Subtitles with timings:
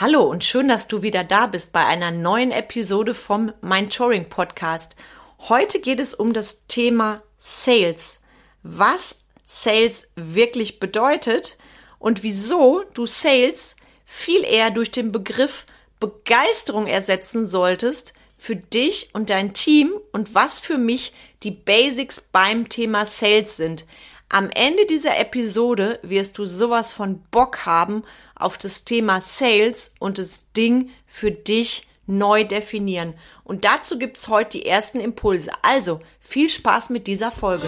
[0.00, 4.30] Hallo und schön, dass du wieder da bist bei einer neuen Episode vom Mind Touring
[4.30, 4.96] Podcast.
[5.40, 8.18] Heute geht es um das Thema Sales.
[8.62, 11.58] Was Sales wirklich bedeutet
[11.98, 13.76] und wieso du Sales
[14.06, 15.66] viel eher durch den Begriff
[15.98, 21.12] Begeisterung ersetzen solltest für dich und dein Team und was für mich
[21.42, 23.84] die Basics beim Thema Sales sind.
[24.32, 28.04] Am Ende dieser Episode wirst du sowas von Bock haben
[28.36, 33.14] auf das Thema Sales und das Ding für dich neu definieren.
[33.42, 35.50] Und dazu gibt's heute die ersten Impulse.
[35.62, 37.66] Also viel Spaß mit dieser Folge.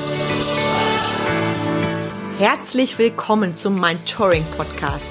[2.39, 5.11] Herzlich willkommen zum Mind Touring Podcast,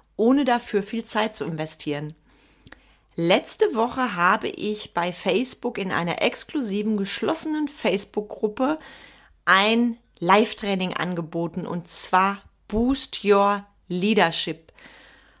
[0.21, 2.13] ohne dafür viel Zeit zu investieren.
[3.15, 8.77] Letzte Woche habe ich bei Facebook in einer exklusiven geschlossenen Facebook-Gruppe
[9.45, 14.71] ein Live-Training angeboten und zwar Boost Your Leadership.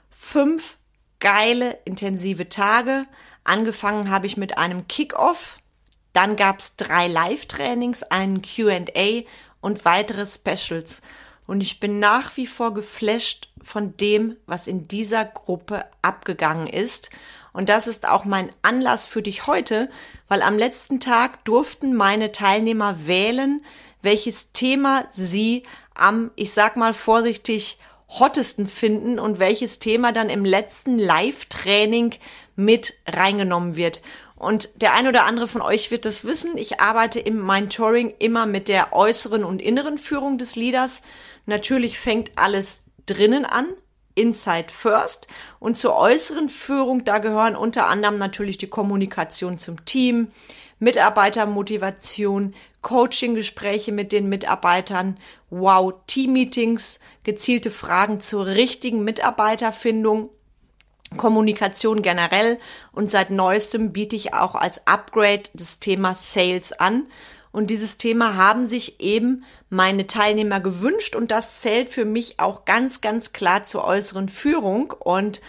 [0.09, 0.77] Fünf
[1.19, 3.05] geile, intensive Tage.
[3.43, 5.59] Angefangen habe ich mit einem Kick-Off.
[6.11, 9.21] Dann gab es drei Live-Trainings, einen QA
[9.61, 11.03] und weitere Specials.
[11.51, 17.09] Und ich bin nach wie vor geflasht von dem, was in dieser Gruppe abgegangen ist.
[17.51, 19.89] Und das ist auch mein Anlass für dich heute,
[20.29, 23.65] weil am letzten Tag durften meine Teilnehmer wählen,
[24.01, 25.63] welches Thema sie
[25.93, 32.15] am, ich sag mal vorsichtig, hottesten finden und welches Thema dann im letzten Live-Training
[32.55, 34.01] mit reingenommen wird.
[34.41, 36.57] Und der ein oder andere von euch wird das wissen.
[36.57, 41.03] Ich arbeite im Mentoring immer mit der äußeren und inneren Führung des Leaders.
[41.45, 43.65] Natürlich fängt alles drinnen an,
[44.15, 45.27] Inside First.
[45.59, 50.31] Und zur äußeren Führung, da gehören unter anderem natürlich die Kommunikation zum Team,
[50.79, 55.17] Mitarbeitermotivation, Coaching-Gespräche mit den Mitarbeitern,
[55.49, 60.29] Wow, Team-Meetings, gezielte Fragen zur richtigen Mitarbeiterfindung,
[61.17, 62.57] Kommunikation generell
[62.93, 67.07] und seit neuestem biete ich auch als Upgrade das Thema Sales an.
[67.51, 72.65] Und dieses Thema haben sich eben meine Teilnehmer gewünscht und das zählt für mich auch
[72.65, 74.91] ganz, ganz klar zur äußeren Führung.
[74.91, 75.41] Und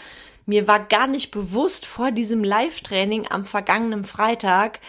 [0.45, 4.81] mir war gar nicht bewusst vor diesem Live-Training am vergangenen Freitag,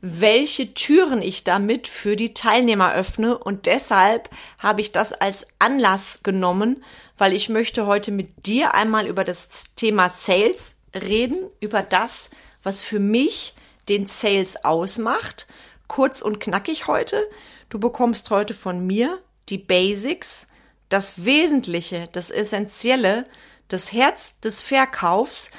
[0.00, 3.36] welche Türen ich damit für die Teilnehmer öffne.
[3.36, 6.82] Und deshalb habe ich das als Anlass genommen,
[7.18, 12.30] weil ich möchte heute mit dir einmal über das Thema Sales reden, über das,
[12.62, 13.54] was für mich
[13.88, 15.46] den Sales ausmacht.
[15.92, 17.28] Kurz und knackig heute.
[17.68, 19.20] Du bekommst heute von mir
[19.50, 20.46] die Basics,
[20.88, 23.26] das Wesentliche, das Essentielle,
[23.68, 25.50] das Herz des Verkaufs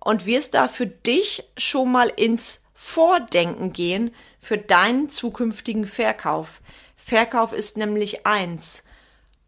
[0.00, 6.62] und wirst da für dich schon mal ins Vordenken gehen für deinen zukünftigen Verkauf.
[6.96, 8.84] Verkauf ist nämlich eins.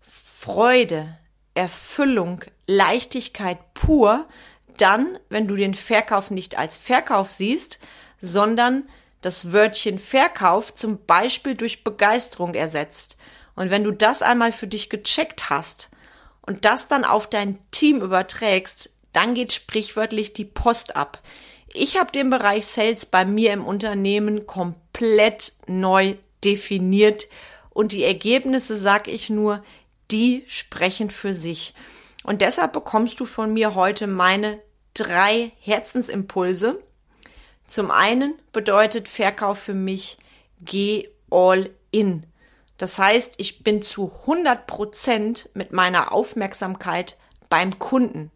[0.02, 1.18] Freude,
[1.54, 4.28] Erfüllung, Leichtigkeit pur,
[4.76, 7.78] dann, wenn du den Verkauf nicht als Verkauf siehst,
[8.20, 8.86] sondern
[9.24, 13.16] das Wörtchen Verkauf zum Beispiel durch Begeisterung ersetzt.
[13.56, 15.90] Und wenn du das einmal für dich gecheckt hast
[16.42, 21.22] und das dann auf dein Team überträgst, dann geht sprichwörtlich die Post ab.
[21.72, 27.28] Ich habe den Bereich Sales bei mir im Unternehmen komplett neu definiert
[27.70, 29.64] und die Ergebnisse, sag ich nur,
[30.10, 31.74] die sprechen für sich.
[32.24, 34.60] Und deshalb bekommst du von mir heute meine
[34.92, 36.82] drei Herzensimpulse.
[37.66, 40.18] Zum einen bedeutet Verkauf für mich,
[40.60, 42.26] geh all in.
[42.78, 47.16] Das heißt, ich bin zu 100 Prozent mit meiner Aufmerksamkeit
[47.48, 48.30] beim Kunden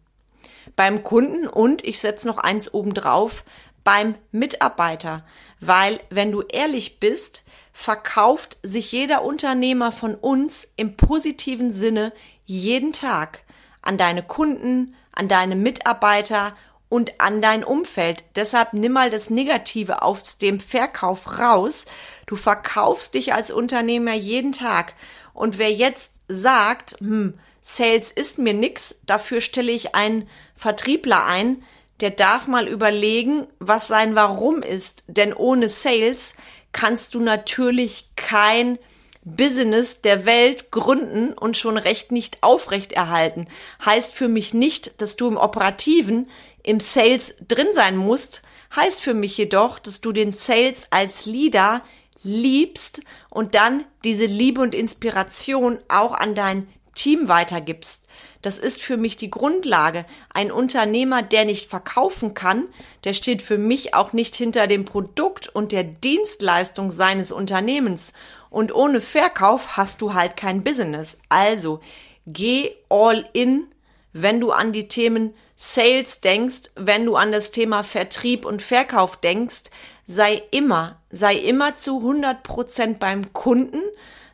[0.75, 3.43] beim Kunden und ich setze noch eins obendrauf,
[3.83, 5.25] beim Mitarbeiter.
[5.59, 12.13] Weil, wenn du ehrlich bist, verkauft sich jeder Unternehmer von uns im positiven Sinne
[12.45, 13.43] jeden Tag
[13.81, 16.55] an deine Kunden, an deine Mitarbeiter
[16.89, 18.23] und an dein Umfeld.
[18.35, 21.85] Deshalb nimm mal das Negative aus dem Verkauf raus.
[22.25, 24.95] Du verkaufst dich als Unternehmer jeden Tag.
[25.33, 31.63] Und wer jetzt sagt, hm, Sales ist mir nix, dafür stelle ich einen Vertriebler ein,
[31.99, 35.03] der darf mal überlegen, was sein Warum ist.
[35.07, 36.33] Denn ohne Sales
[36.71, 38.79] kannst du natürlich kein
[39.23, 43.47] Business der Welt gründen und schon recht nicht aufrechterhalten.
[43.85, 46.29] Heißt für mich nicht, dass du im Operativen
[46.69, 48.43] im Sales drin sein musst,
[48.75, 51.81] heißt für mich jedoch, dass du den Sales als Leader
[52.21, 53.01] liebst
[53.31, 58.05] und dann diese Liebe und Inspiration auch an dein Team weitergibst.
[58.43, 60.05] Das ist für mich die Grundlage.
[60.31, 62.67] Ein Unternehmer, der nicht verkaufen kann,
[63.03, 68.13] der steht für mich auch nicht hinter dem Produkt und der Dienstleistung seines Unternehmens.
[68.51, 71.17] Und ohne Verkauf hast du halt kein Business.
[71.29, 71.79] Also
[72.27, 73.65] geh all in,
[74.13, 79.17] wenn du an die Themen Sales denkst, wenn du an das Thema Vertrieb und Verkauf
[79.17, 79.63] denkst,
[80.07, 83.81] sei immer, sei immer zu 100 Prozent beim Kunden,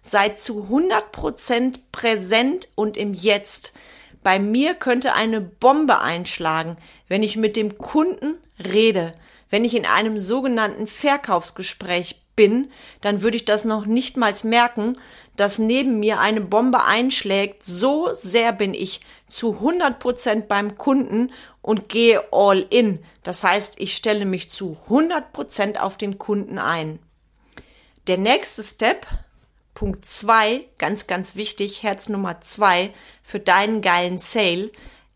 [0.04, 3.74] sei zu 100 Prozent präsent und im Jetzt.
[4.22, 6.78] Bei mir könnte eine Bombe einschlagen,
[7.08, 9.16] wenn ich mit dem Kunden rede,
[9.50, 12.72] wenn ich in einem sogenannten Verkaufsgespräch bin,
[13.02, 14.98] dann würde ich das noch nicht mal merken,
[15.36, 17.64] dass neben mir eine Bombe einschlägt.
[17.64, 23.00] So sehr bin ich zu 100 Prozent beim Kunden und gehe all in.
[23.24, 27.00] Das heißt, ich stelle mich zu 100 Prozent auf den Kunden ein.
[28.08, 29.08] Der nächste Step,
[29.74, 32.94] Punkt zwei, ganz, ganz wichtig, Herz Nummer zwei
[33.24, 34.72] für deinen geilen Sale,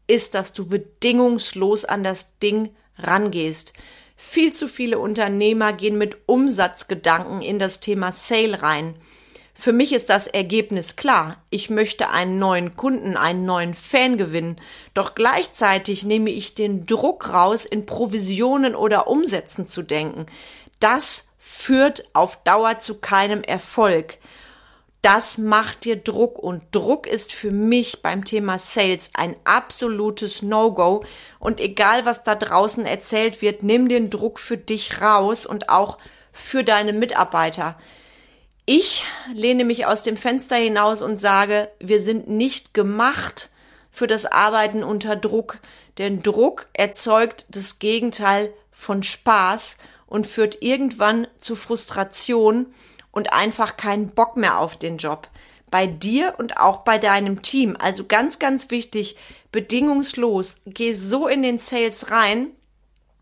[0.07, 3.73] ist, dass du bedingungslos an das Ding rangehst.
[4.21, 8.95] Viel zu viele Unternehmer gehen mit Umsatzgedanken in das Thema Sale rein.
[9.53, 11.41] Für mich ist das Ergebnis klar.
[11.49, 14.57] Ich möchte einen neuen Kunden, einen neuen Fan gewinnen.
[14.93, 20.25] Doch gleichzeitig nehme ich den Druck raus, in Provisionen oder Umsätzen zu denken.
[20.81, 24.17] Das führt auf Dauer zu keinem Erfolg
[25.01, 31.05] das macht dir Druck und Druck ist für mich beim Thema Sales ein absolutes No-Go.
[31.39, 35.97] Und egal was da draußen erzählt wird, nimm den Druck für dich raus und auch
[36.33, 37.77] für deine Mitarbeiter.
[38.65, 43.49] Ich lehne mich aus dem Fenster hinaus und sage, wir sind nicht gemacht
[43.89, 45.59] für das Arbeiten unter Druck,
[45.97, 52.73] denn Druck erzeugt das Gegenteil von Spaß und führt irgendwann zu Frustration
[53.11, 55.27] und einfach keinen Bock mehr auf den Job.
[55.71, 57.77] Bei dir und auch bei deinem Team.
[57.79, 59.17] Also ganz, ganz wichtig,
[59.51, 62.47] bedingungslos, geh so in den Sales rein,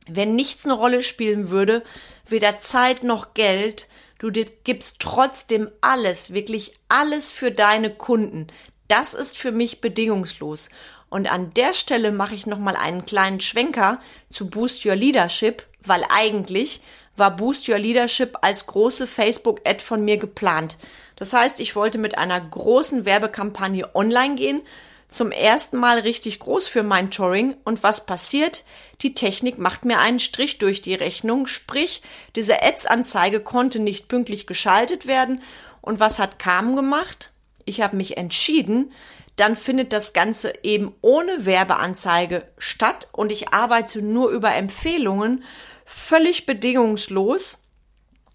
[0.07, 1.83] wenn nichts eine Rolle spielen würde,
[2.25, 3.87] weder Zeit noch Geld,
[4.19, 8.47] du gibst trotzdem alles, wirklich alles für deine Kunden.
[8.87, 10.69] Das ist für mich bedingungslos.
[11.09, 16.03] Und an der Stelle mache ich nochmal einen kleinen Schwenker zu Boost Your Leadership, weil
[16.09, 16.81] eigentlich
[17.17, 20.77] war Boost Your Leadership als große Facebook-Ad von mir geplant.
[21.15, 24.61] Das heißt, ich wollte mit einer großen Werbekampagne online gehen,
[25.09, 27.55] zum ersten Mal richtig groß für mein Touring.
[27.63, 28.63] Und was passiert?
[29.01, 32.01] Die Technik macht mir einen Strich durch die Rechnung, sprich,
[32.35, 35.41] diese Ads-Anzeige konnte nicht pünktlich geschaltet werden.
[35.81, 37.31] Und was hat Carmen gemacht?
[37.65, 38.91] Ich habe mich entschieden,
[39.37, 45.43] dann findet das Ganze eben ohne Werbeanzeige statt und ich arbeite nur über Empfehlungen
[45.85, 47.63] völlig bedingungslos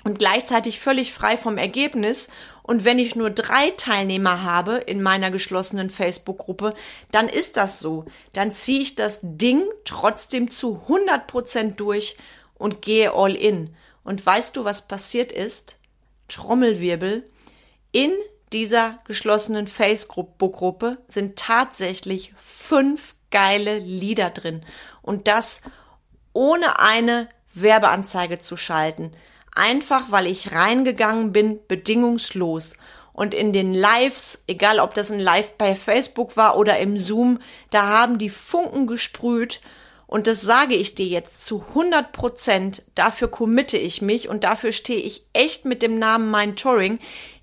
[0.05, 2.29] und gleichzeitig völlig frei vom Ergebnis.
[2.63, 6.75] Und wenn ich nur drei Teilnehmer habe in meiner geschlossenen Facebook-Gruppe,
[7.11, 8.05] dann ist das so.
[8.33, 12.17] Dann ziehe ich das Ding trotzdem zu 100 Prozent durch
[12.55, 13.75] und gehe all in.
[14.05, 15.79] Und weißt du, was passiert ist?
[16.29, 17.29] Trommelwirbel.
[17.91, 18.13] In
[18.53, 24.65] dieser geschlossenen Facebook-Gruppe sind tatsächlich fünf geile Lieder drin.
[25.03, 25.63] Und das
[26.33, 29.13] ohne eine Werbeanzeige zu schalten.
[29.55, 32.75] Einfach weil ich reingegangen bin, bedingungslos.
[33.13, 37.41] Und in den Lives, egal ob das ein Live bei Facebook war oder im Zoom,
[37.71, 39.61] da haben die Funken gesprüht.
[40.07, 42.83] Und das sage ich dir jetzt zu 100 Prozent.
[42.95, 46.99] Dafür committe ich mich und dafür stehe ich echt mit dem Namen Mein Touring.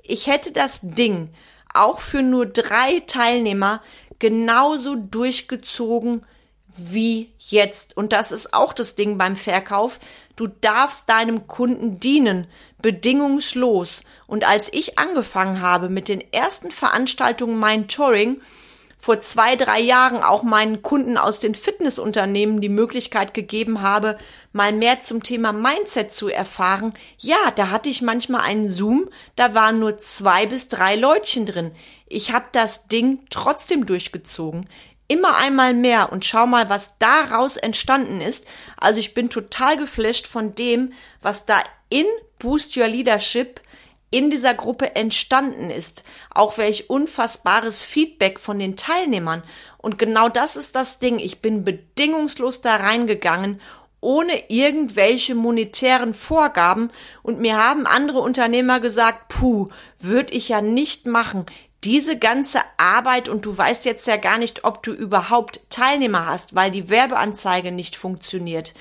[0.10, 1.30] Ich hätte das Ding
[1.74, 3.82] auch für nur drei Teilnehmer
[4.18, 6.26] genauso durchgezogen
[6.68, 7.96] wie jetzt.
[7.96, 10.00] Und das ist auch das Ding beim Verkauf.
[10.36, 12.48] Du darfst deinem Kunden dienen,
[12.82, 14.04] bedingungslos.
[14.28, 18.42] Und als ich angefangen habe mit den ersten Veranstaltungen Mein Touring,
[19.00, 24.18] vor zwei, drei Jahren auch meinen Kunden aus den Fitnessunternehmen die Möglichkeit gegeben habe,
[24.52, 29.56] mal mehr zum Thema Mindset zu erfahren, ja, da hatte ich manchmal einen Zoom, da
[29.56, 31.72] waren nur zwei bis drei Leutchen drin.
[32.08, 34.68] Ich habe das Ding trotzdem durchgezogen
[35.10, 38.46] immer einmal mehr und schau mal, was daraus entstanden ist.
[38.78, 42.06] Also ich bin total geflasht von dem, was da in
[42.38, 43.60] Boost Your Leadership
[44.12, 46.04] in dieser Gruppe entstanden ist.
[46.34, 49.44] Auch welch unfassbares Feedback von den Teilnehmern.
[49.78, 51.20] Und genau das ist das Ding.
[51.20, 53.62] Ich bin bedingungslos da reingegangen
[54.02, 56.90] ohne irgendwelche monetären Vorgaben
[57.22, 61.46] und mir haben andere Unternehmer gesagt, puh, würde ich ja nicht machen.
[61.86, 66.54] diese ganze Arbeit und du weißt jetzt ja gar nicht, ob du überhaupt Teilnehmer hast,
[66.54, 68.74] weil die Werbeanzeige nicht funktioniert.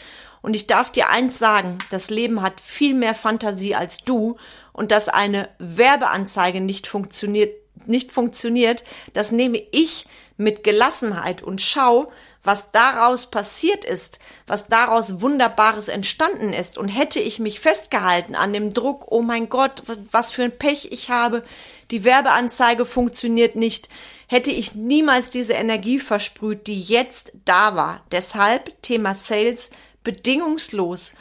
[0.49, 4.39] Und ich darf dir eins sagen, das Leben hat viel mehr Fantasie als du
[4.73, 10.07] und dass eine Werbeanzeige nicht funktioniert, nicht funktioniert, das nehme ich
[10.39, 12.11] mit Gelassenheit und schau,
[12.43, 16.79] was daraus passiert ist, was daraus Wunderbares entstanden ist.
[16.79, 20.89] Und hätte ich mich festgehalten an dem Druck, oh mein Gott, was für ein Pech
[20.91, 21.45] ich habe,
[21.91, 23.91] die Werbeanzeige funktioniert nicht,
[24.29, 28.01] hätte ich niemals diese Energie versprüht, die jetzt da war.
[28.13, 29.71] Deshalb Thema Sales
[30.05, 31.15] bedingungslos.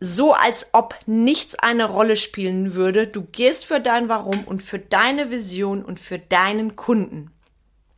[0.00, 3.06] So als ob nichts eine Rolle spielen würde.
[3.06, 7.30] Du gehst für dein Warum und für deine Vision und für deinen Kunden.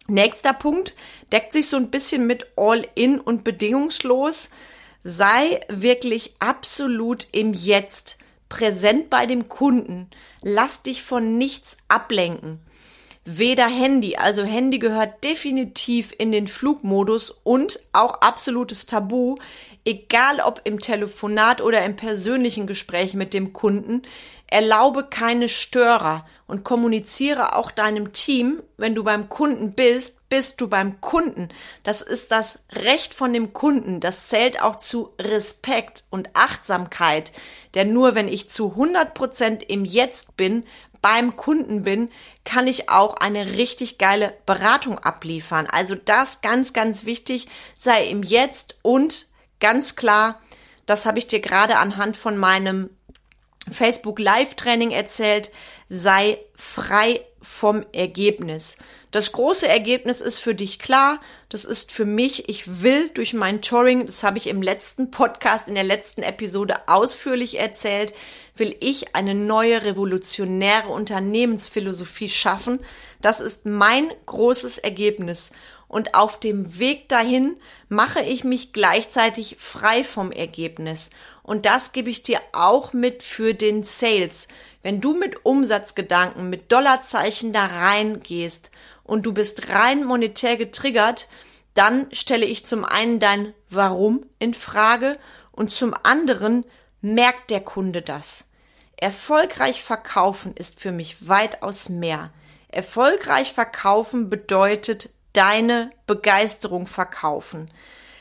[0.08, 0.96] Nächster Punkt
[1.30, 4.50] deckt sich so ein bisschen mit All-in und bedingungslos.
[5.00, 10.10] Sei wirklich absolut im Jetzt, präsent bei dem Kunden.
[10.42, 12.60] Lass dich von nichts ablenken.
[13.24, 19.36] Weder Handy, also Handy gehört definitiv in den Flugmodus und auch absolutes Tabu,
[19.84, 24.02] egal ob im Telefonat oder im persönlichen Gespräch mit dem Kunden.
[24.48, 30.68] Erlaube keine Störer und kommuniziere auch deinem Team, wenn du beim Kunden bist, bist du
[30.68, 31.48] beim Kunden.
[31.84, 34.00] Das ist das Recht von dem Kunden.
[34.00, 37.32] Das zählt auch zu Respekt und Achtsamkeit.
[37.74, 40.64] Denn nur wenn ich zu 100 Prozent im Jetzt bin,
[41.02, 42.10] beim Kunden bin,
[42.44, 45.66] kann ich auch eine richtig geile Beratung abliefern.
[45.66, 49.26] Also das ganz, ganz wichtig, sei im Jetzt und
[49.60, 50.40] ganz klar,
[50.86, 52.90] das habe ich dir gerade anhand von meinem
[53.70, 55.52] Facebook Live Training erzählt,
[55.88, 58.76] sei frei vom Ergebnis.
[59.10, 61.20] Das große Ergebnis ist für dich klar.
[61.48, 65.68] Das ist für mich, ich will durch mein Touring, das habe ich im letzten Podcast,
[65.68, 68.14] in der letzten Episode ausführlich erzählt,
[68.54, 72.80] will ich eine neue revolutionäre Unternehmensphilosophie schaffen.
[73.20, 75.52] Das ist mein großes Ergebnis
[75.92, 77.58] und auf dem Weg dahin
[77.90, 81.10] mache ich mich gleichzeitig frei vom Ergebnis.
[81.42, 84.48] Und das gebe ich dir auch mit für den Sales.
[84.82, 88.70] Wenn du mit Umsatzgedanken, mit Dollarzeichen da reingehst
[89.04, 91.28] und du bist rein monetär getriggert,
[91.74, 95.18] dann stelle ich zum einen dein Warum in Frage
[95.50, 96.64] und zum anderen
[97.02, 98.44] merkt der Kunde das.
[98.96, 102.30] Erfolgreich verkaufen ist für mich weitaus mehr.
[102.68, 107.70] Erfolgreich verkaufen bedeutet deine Begeisterung verkaufen.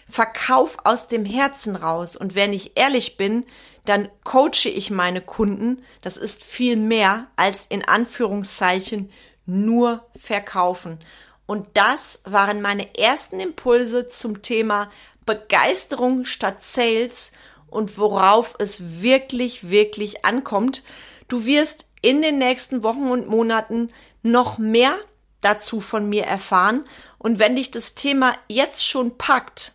[0.10, 2.16] Verkauf aus dem Herzen raus.
[2.16, 3.46] Und wenn ich ehrlich bin,
[3.86, 5.84] dann coache ich meine Kunden.
[6.02, 9.12] Das ist viel mehr als in Anführungszeichen
[9.46, 11.00] nur verkaufen.
[11.46, 14.90] Und das waren meine ersten Impulse zum Thema
[15.26, 17.32] Begeisterung statt Sales
[17.72, 20.84] und worauf es wirklich, wirklich ankommt.
[21.28, 23.90] Du wirst in den nächsten Wochen und Monaten
[24.22, 24.94] noch mehr
[25.40, 26.86] dazu von mir erfahren.
[27.18, 29.74] Und wenn dich das Thema jetzt schon packt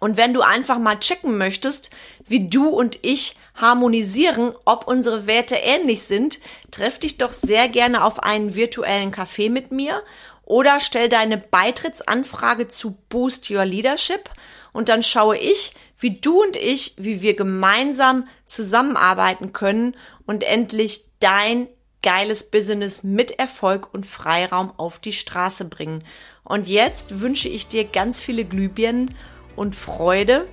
[0.00, 1.90] und wenn du einfach mal checken möchtest,
[2.26, 8.04] wie du und ich harmonisieren, ob unsere Werte ähnlich sind, treff dich doch sehr gerne
[8.04, 10.02] auf einen virtuellen Kaffee mit mir
[10.42, 14.30] oder stell deine Beitrittsanfrage zu Boost Your Leadership
[14.72, 21.06] und dann schaue ich, wie du und ich, wie wir gemeinsam zusammenarbeiten können und endlich
[21.20, 21.68] dein
[22.02, 26.04] geiles Business mit Erfolg und Freiraum auf die Straße bringen.
[26.44, 29.14] Und jetzt wünsche ich dir ganz viele Glühbirnen
[29.56, 30.46] und Freude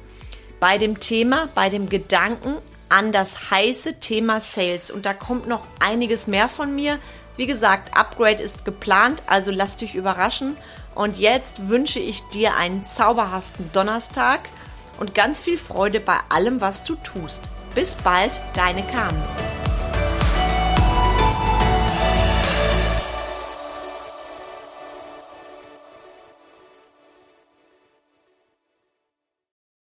[0.59, 2.55] bei dem Thema, bei dem Gedanken
[2.89, 4.91] an das heiße Thema Sales.
[4.91, 6.99] Und da kommt noch einiges mehr von mir.
[7.35, 10.55] Wie gesagt, Upgrade ist geplant, also lass dich überraschen.
[10.95, 14.41] Und jetzt wünsche ich dir einen zauberhaften Donnerstag
[14.99, 17.49] und ganz viel Freude bei allem, was du tust.
[17.73, 19.23] Bis bald, deine Carmen.